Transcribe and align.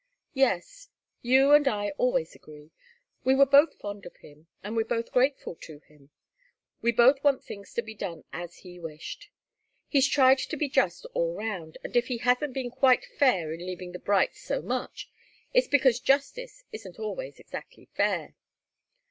"Yes. 0.33 0.89
You 1.21 1.51
and 1.51 1.67
I 1.67 1.91
always 1.91 2.33
agree. 2.33 2.71
We 3.23 3.35
were 3.35 3.45
both 3.45 3.75
fond 3.77 4.07
of 4.07 4.15
him, 4.15 4.47
and 4.63 4.75
we're 4.75 4.83
both 4.83 5.11
grateful 5.11 5.53
to 5.61 5.77
him. 5.81 6.09
We 6.81 6.91
both 6.91 7.23
want 7.23 7.43
things 7.43 7.71
to 7.75 7.83
be 7.83 7.93
done 7.93 8.23
as 8.33 8.55
he 8.65 8.79
wished. 8.79 9.29
He's 9.87 10.07
tried 10.07 10.39
to 10.39 10.57
be 10.57 10.69
just 10.69 11.05
all 11.13 11.35
round, 11.35 11.77
and 11.83 11.95
if 11.95 12.07
he 12.07 12.17
hasn't 12.17 12.55
been 12.55 12.71
quite 12.71 13.05
fair 13.05 13.53
in 13.53 13.63
leaving 13.63 13.91
the 13.91 13.99
Brights 13.99 14.41
so 14.41 14.63
much, 14.63 15.07
it's 15.53 15.67
because 15.67 15.99
justice 15.99 16.63
isn't 16.71 16.97
always 16.97 17.39
exactly 17.39 17.87
fair. 17.93 18.33